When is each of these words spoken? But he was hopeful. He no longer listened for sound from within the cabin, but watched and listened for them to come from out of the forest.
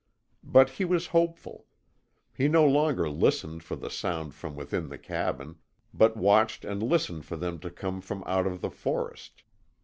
But 0.43 0.67
he 0.71 0.83
was 0.83 1.05
hopeful. 1.13 1.67
He 2.33 2.47
no 2.47 2.65
longer 2.65 3.07
listened 3.07 3.61
for 3.61 3.77
sound 3.91 4.33
from 4.33 4.55
within 4.55 4.89
the 4.89 4.97
cabin, 4.97 5.57
but 5.93 6.17
watched 6.17 6.65
and 6.65 6.81
listened 6.81 7.23
for 7.27 7.35
them 7.37 7.59
to 7.59 7.69
come 7.69 8.01
from 8.01 8.23
out 8.25 8.47
of 8.47 8.61
the 8.61 8.71
forest. 8.71 9.43